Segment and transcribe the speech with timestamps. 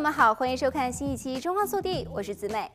[0.00, 2.70] 友们好，欢迎收看新一期《中华速递》，我是子美。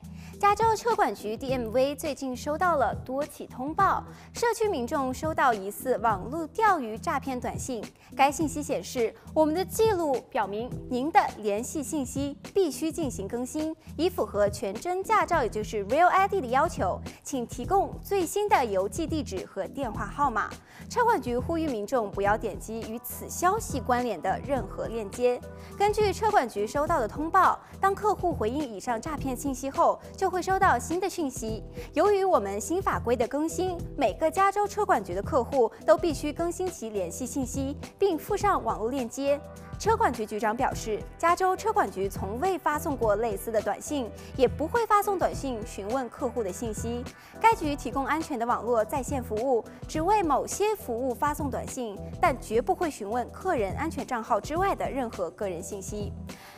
[0.46, 7.84] 加州车管局 DMV 最近收到了多起通报，社区民众收到疑似网络钓鱼诈骗短信。
[8.16, 20.52] 该信息显示，我们的记录表明您的联系信息必须进行更新，以符合全真驾照，也就是 Real ID 的要求，请提供最新的邮寄地址和电话号码。
[20.88, 25.42] 车管局呼吁民众不要点击与此消息关联的任何链接。
[25.76, 31.64] 根据车管局收到的通报，当客户回应以上诈骗信息后，就就会收到新的讯息。
[31.94, 39.40] 由于我们新法规的更新，每个加州车管局的客户都必须更新其联系信息，并附上网络链接。
[39.80, 47.02] 车管局局长表示，加州车管局从未发送过类似的短信，也不会发送短信询问客户的信息。
[47.40, 56.12] 该局提供安全的网络在线服务，只为某些服务发送短信，但绝不会询问客人安全账号之外的任何个人信息。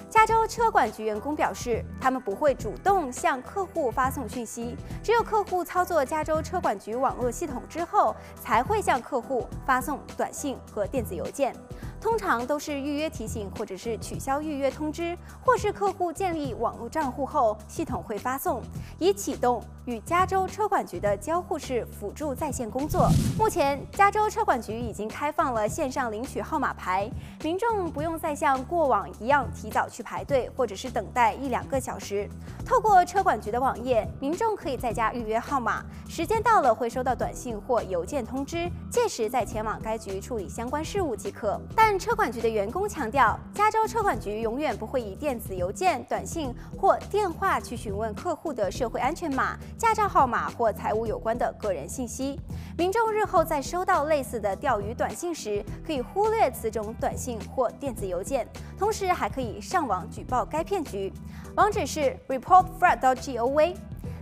[0.09, 11.53] 加州车管局员工表示，他们不会主动向客户发送讯息，只有客户操作加州车管局网络系统之后，才会向客户发送短信和电子邮件。
[11.99, 18.61] 通常都是预约提醒，或者是取消预约通知，或是客户建立网络账户后，系统会发送，
[18.99, 23.09] 以启动与加州车管局的交互式辅助在线工作。
[23.39, 27.09] 目前，加州车管局已经开放了线上领取号码牌，
[27.41, 32.29] 民众不用再像过往一样提早去排队，或者是等待一两个小时。
[32.65, 41.57] 透过车管局的网页，民众可以在家预约号码，时间到了会收到短信或邮件通知，届时再前往该局处理相关事务即可。
[41.73, 52.39] 但车管局的员工强调，加州车管局永远不会以电子邮件、短信或电话去询问客户的社会安全码、驾照号码或财务有关的个人信息。
[52.77, 58.47] 民众日后在收到类似的钓鱼短信时，可以忽略此种短信或电子邮件，
[58.77, 61.13] 同时还可以上网举报该骗局，
[61.55, 63.75] 网址是 reportfraud.gov。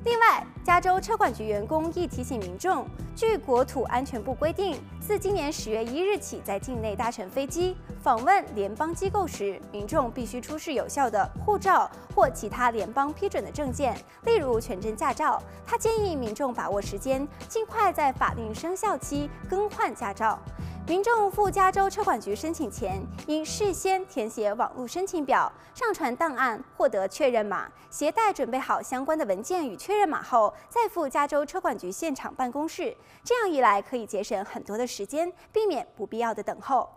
[0.05, 15.41] 另外，加州车管局员工亦提醒民众，据国土安全部规定，自今年十月一日起，在境内搭乘飞机访问联邦机构时，民众必须出示有效的护照或其他联邦批准的证件，例如全真驾照。
[15.65, 20.39] 他建议民众把握时间，尽快在法定生效期更换驾照。
[20.87, 32.95] 民众赴加州车管局申请前，应事先填写网络申请表，上传档案，获得确认码，携带准备好相关的文件与确认码后，再赴加州车管局现场办公室。
[33.23, 36.87] 这样一来，可以节省很多的时间，避免不必要的等候。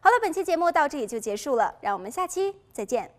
[0.00, 3.10] 好了，本期节目到这里就结束了，让我们下期再见。